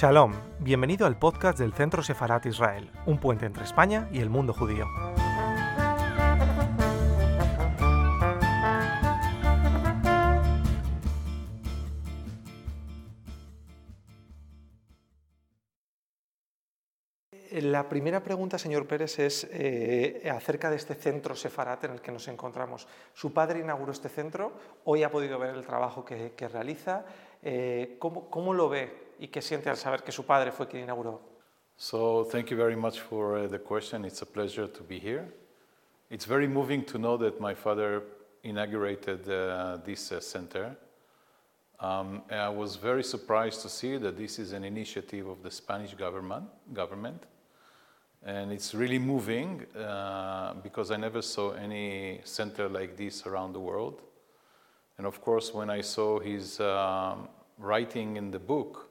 [0.00, 4.54] Shalom, bienvenido al podcast del Centro Sefarat Israel, un puente entre España y el mundo
[4.54, 4.86] judío.
[17.50, 22.10] La primera pregunta, señor Pérez, es eh, acerca de este centro Sefarat en el que
[22.10, 22.88] nos encontramos.
[23.12, 27.04] Su padre inauguró este centro, hoy ha podido ver el trabajo que, realiza.
[27.42, 30.84] Eh, ¿cómo, ¿Cómo lo ve y qué siente al saber que su padre fue quien
[30.84, 31.20] inauguró?
[31.76, 34.04] So, thank you very much for uh, the question.
[34.04, 35.32] It's a pleasure to be here.
[36.10, 38.02] It's very moving to know that my father
[38.42, 40.76] inaugurated uh, this uh, center.
[41.78, 45.94] Um, I was very surprised to see that this is an initiative of the Spanish
[45.94, 46.44] government.
[46.74, 47.24] government.
[48.22, 53.60] And it's really moving uh, because I never saw any center like this around the
[53.60, 54.02] world.
[54.98, 58.89] And of course, when I saw his um, writing in the book,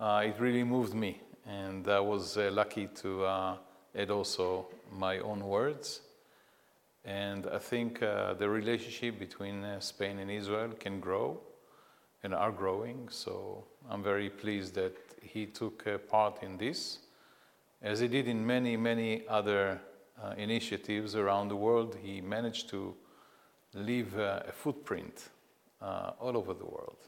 [0.00, 1.20] it really moved me.
[1.46, 3.56] And I was uh, lucky to uh,
[3.94, 6.00] add also my own words.
[7.04, 11.40] And I think uh, the relationship between uh, Spain and Israel can grow
[12.22, 13.08] and are growing.
[13.10, 16.98] So I'm very pleased that he took part in this
[17.80, 19.80] as he did in many, many other
[20.20, 22.94] uh, initiatives around the world, he managed to
[23.72, 25.28] leave uh, a footprint
[25.80, 26.98] uh, all over the world.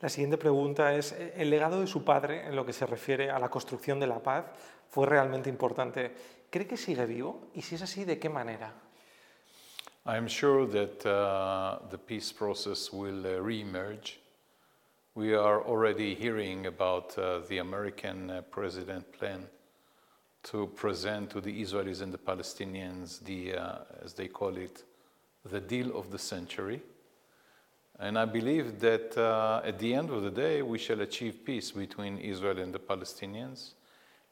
[0.00, 3.38] La siguiente pregunta es, ¿el legado de su padre en lo que se refiere a
[3.40, 4.44] la construcción de la paz
[4.88, 6.12] fue realmente importante?
[6.50, 7.48] ¿Cree que sigue vivo?
[7.54, 8.72] Y si es así, ¿de qué manera?
[10.06, 14.20] I'm sure that uh, the peace process will uh, re-emerge.
[15.14, 19.48] We are already hearing about uh, the American uh, president plan
[20.44, 24.84] to present to the Israelis and the Palestinians the, uh, as they call it,
[25.44, 26.80] the deal of the century.
[27.98, 31.72] And I believe that uh, at the end of the day, we shall achieve peace
[31.72, 33.72] between Israel and the Palestinians.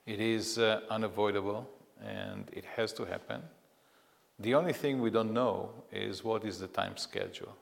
[0.06, 1.68] It is uh, unavoidable
[2.00, 3.42] and it has to happen.
[4.38, 7.56] The only thing we don't know is what is the time schedule.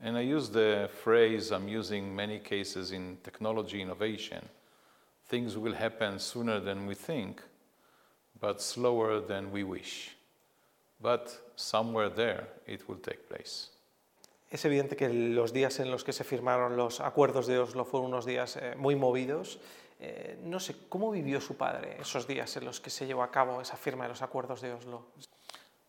[0.00, 4.48] And I use the phrase I'm using many cases in technology innovation
[5.28, 7.42] things will happen sooner than we think
[8.38, 10.14] but slower than we wish.
[11.00, 13.70] But somewhere there it will take place.
[14.50, 18.10] Es evidente que los días en los que se firmaron los acuerdos de Oslo fueron
[18.10, 19.58] unos días eh, muy movidos.
[19.98, 23.30] Eh, no sé, ¿cómo vivió su padre esos días en los que se llevó a
[23.30, 25.06] cabo esa firma de los acuerdos de Oslo?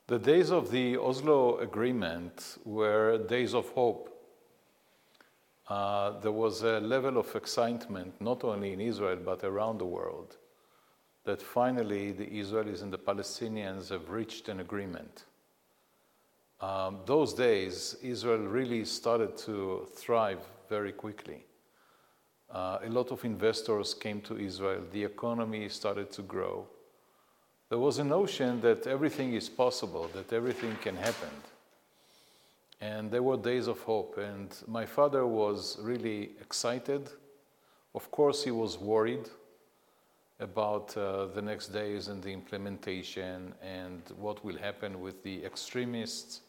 [0.08, 4.10] The days of the Oslo Agreement were days of hope.
[5.70, 10.38] Uh, there was a level of excitement not only in Israel but around the world.
[11.28, 15.26] that finally the Israelis and the Palestinians have reached an agreement.
[16.60, 21.44] Um, those days, Israel really started to thrive very quickly.
[22.50, 26.66] Uh, a lot of investors came to Israel, the economy started to grow.
[27.70, 31.30] There was a notion that everything is possible, that everything can happen.
[32.80, 37.10] And there were days of hope, and my father was really excited.
[37.94, 39.30] Of course, he was worried
[40.40, 46.42] about uh, the next days and the implementation and what will happen with the extremists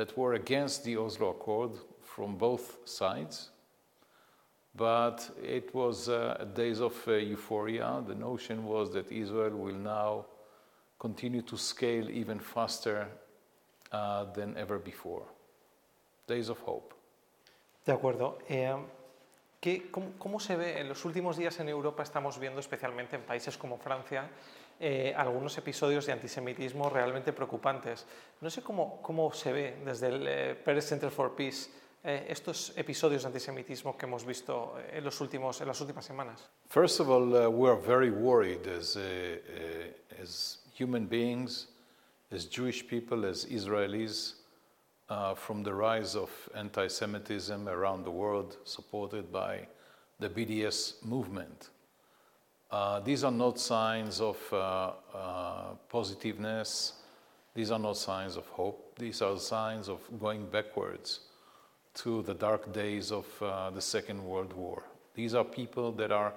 [0.00, 3.50] that were against the Oslo Accord from both sides.
[4.74, 8.02] But it was uh, days of uh, euphoria.
[8.06, 10.24] The notion was that Israel will now
[10.98, 13.08] continue to scale even faster
[13.92, 15.26] uh, than ever before.
[16.26, 16.94] Days of hope.
[17.84, 18.38] De acuerdo.
[18.48, 18.74] Eh,
[19.60, 22.02] ¿Qué, cómo, cómo, se ve en los últimos días en Europa?
[22.02, 24.30] Estamos viendo, especialmente en países como Francia,
[24.80, 28.06] eh, algunos episodios de antisemitismo realmente preocupantes.
[28.40, 31.70] No sé cómo, cómo se ve desde el eh, Center for Peace
[32.02, 36.48] eh, estos episodios de antisemitismo que hemos visto en, los últimos, en las últimas semanas.
[36.68, 41.68] First of all, uh, we are very worried as, uh, uh, as human beings,
[42.32, 44.40] as Jewish people, as Israelis.
[45.10, 49.66] uh, from the rise of anti Semitism around the world, supported by
[50.20, 51.70] the BDS movement.
[52.70, 56.92] Uh, these are not signs of uh, uh, positiveness,
[57.52, 61.20] these are not signs of hope, these are signs of going backwards
[61.94, 64.84] to the dark days of uh, the Second World War.
[65.14, 66.32] These are people that are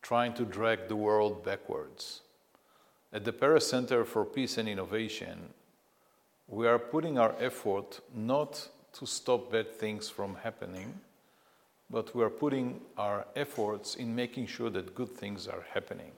[0.00, 2.22] trying to drag the world backwards.
[3.12, 5.52] At the Peres Center for Peace and Innovation,
[6.48, 11.00] we are putting our effort not to stop bad things from happening,
[11.90, 16.10] but we are putting our efforts in making sure that good things are happening.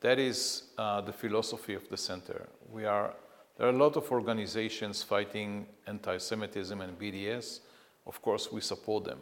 [0.00, 2.48] That is uh, the philosophy of the center.
[2.72, 3.14] We are,
[3.56, 7.60] there are a lot of organizations fighting anti Semitism and BDS.
[8.06, 9.18] Of course, we support them.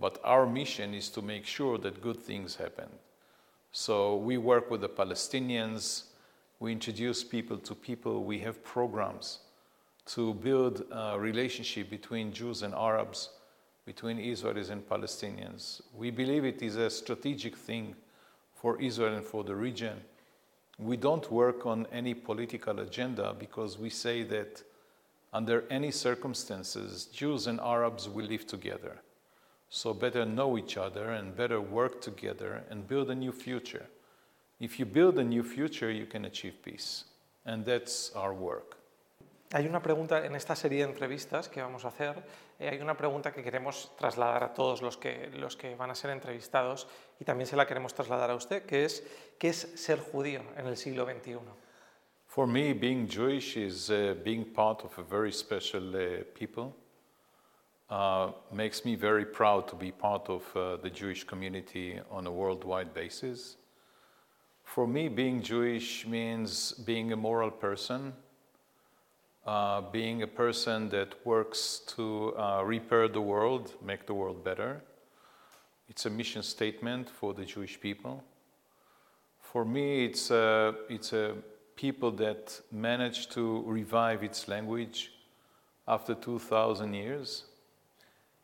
[0.00, 2.88] But our mission is to make sure that good things happen.
[3.72, 6.04] So we work with the Palestinians,
[6.58, 9.40] we introduce people to people, we have programs
[10.06, 13.30] to build a relationship between Jews and Arabs,
[13.90, 15.80] between Israelis and Palestinians.
[15.96, 17.96] We believe it is a strategic thing
[18.54, 19.96] for Israel and for the region.
[20.78, 24.62] We don't work on any political agenda because we say that
[25.32, 28.94] under any circumstances, Jews and Arabs will live together.
[29.70, 33.86] So better know each other and better work together and build a new future.
[34.60, 37.06] If you build a new future, you can achieve peace.
[37.44, 38.79] And that's our work.
[39.52, 42.22] Hay una pregunta en esta serie de entrevistas que vamos a hacer,
[42.60, 45.96] eh, hay una pregunta que queremos trasladar a todos los que, los que van a
[45.96, 46.86] ser entrevistados
[47.18, 49.04] y también se la queremos trasladar a usted, que es
[49.40, 51.40] ¿qué es ser judío en el siglo XXI?
[52.28, 56.76] For me, being Jewish is uh, being part of a very special uh, people.
[57.90, 62.30] Uh, makes me very proud to be part of uh, the Jewish community on a
[62.30, 63.56] worldwide basis.
[64.62, 68.12] For me, being Jewish means being a moral person,
[69.46, 74.82] uh, being a person that works to uh, repair the world, make the world better.
[75.88, 78.22] It's a mission statement for the Jewish people.
[79.40, 81.34] For me, it's a, it's a
[81.74, 85.12] people that managed to revive its language
[85.88, 87.44] after 2,000 years.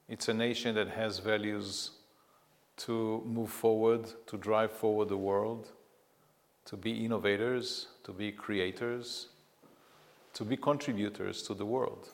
[0.09, 1.91] It's a nation that has values
[2.79, 5.71] to move forward, to drive forward the world,
[6.65, 9.29] to be innovators, to be creators,
[10.37, 12.11] to be contributors to the world.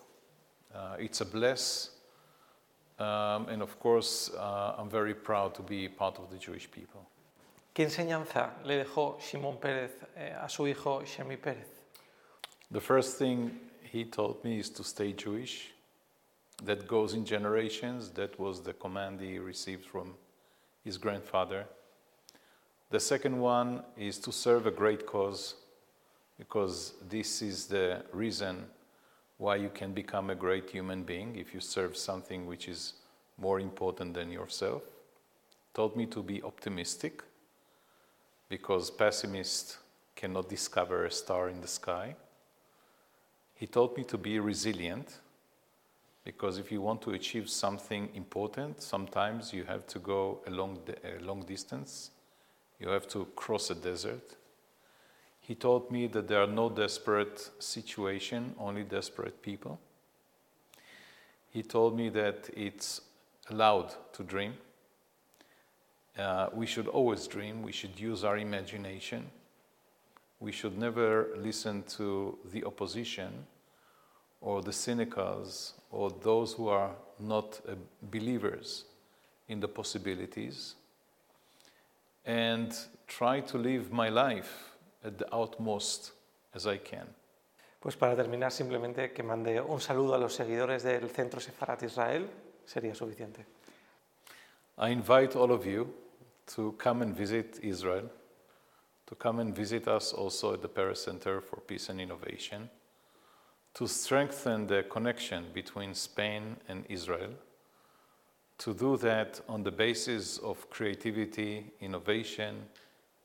[0.73, 1.91] Uh, it's a bless,
[3.01, 7.05] um, and of course, uh, I'm very proud to be part of the Jewish people.
[7.75, 11.67] ¿Qué enseñanza le dejó Simón Peres eh, a su hijo Chemi Peres?
[12.71, 15.73] The first thing he told me is to stay Jewish.
[16.63, 18.11] That goes in generations.
[18.11, 20.15] That was the command he received from
[20.85, 21.67] his grandfather.
[22.91, 25.55] The second one is to serve a great cause,
[26.39, 28.65] because this is the reason
[29.39, 32.95] why you can become a great human being if you serve something which is
[33.39, 34.83] more important than yourself.
[35.75, 37.23] Told me to be optimistic
[38.49, 39.79] because pessimists
[40.15, 42.15] cannot discover a star in the sky.
[43.55, 45.19] He taught me to be resilient
[46.25, 50.79] because if you want to achieve something important, sometimes you have to go a long,
[51.05, 52.11] a long distance,
[52.79, 54.37] you have to cross a desert.
[55.43, 59.81] He taught me that there are no desperate situations, only desperate people.
[61.51, 63.01] He told me that it's
[63.51, 64.55] allowed to dream.
[66.17, 69.31] Uh, we should always dream, we should use our imagination,
[70.39, 73.47] we should never listen to the opposition
[74.41, 77.75] or the cynicals or those who are not uh,
[78.11, 78.85] believers
[79.49, 80.75] in the possibilities,
[82.27, 84.72] and try to live my life
[85.05, 86.13] at the utmost
[86.55, 87.07] as I can.
[87.81, 92.29] Pues para terminar, simplemente que mande un saludo a los seguidores del Centro Sefarad Israel
[92.65, 93.45] sería suficiente.
[94.79, 95.93] I invite all of you
[96.55, 98.09] to come and visit Israel,
[99.07, 102.71] to come and visit us also at the Peres Center for Peace and Innovation,
[103.75, 107.31] to strengthen the connection between Spain and Israel,
[108.59, 112.69] to do that on the basis of creativity, innovation,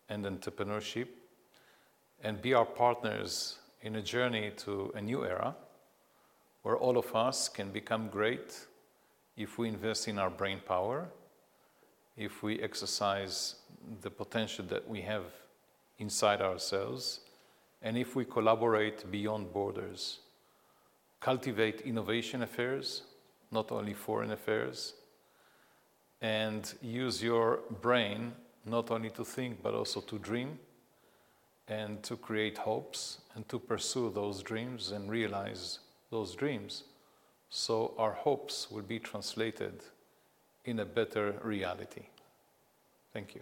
[0.09, 1.07] and entrepreneurship,
[2.23, 5.55] and be our partners in a journey to a new era
[6.63, 8.65] where all of us can become great
[9.35, 11.07] if we invest in our brain power
[12.17, 13.55] if we exercise
[14.01, 15.25] the potential that we have
[15.99, 17.21] inside ourselves,
[17.81, 20.19] and if we collaborate beyond borders,
[21.19, 23.03] cultivate innovation affairs,
[23.51, 24.95] not only foreign affairs,
[26.21, 28.33] and use your brain
[28.65, 30.57] not only to think but also to dream
[31.67, 36.83] and to create hopes and to pursue those dreams and realize those dreams.
[37.49, 39.83] So our hopes will be translated
[40.65, 42.03] in a better reality.
[43.13, 43.41] Thank you.